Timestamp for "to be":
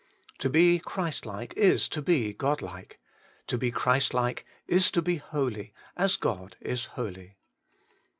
0.39-0.79, 1.89-2.33, 3.45-3.69, 4.89-5.17